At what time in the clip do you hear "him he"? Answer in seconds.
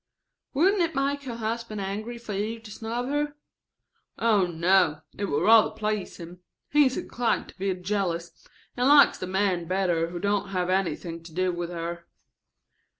6.17-6.87